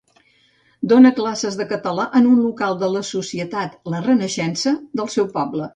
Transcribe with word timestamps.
Donà 0.93 1.11
classes 1.19 1.59
de 1.59 1.67
català 1.73 2.07
en 2.21 2.31
un 2.31 2.41
local 2.47 2.81
de 2.85 2.91
la 2.97 3.05
Societat 3.13 3.79
La 3.95 4.05
Renaixença 4.11 4.77
del 5.03 5.17
seu 5.19 5.35
poble. 5.41 5.69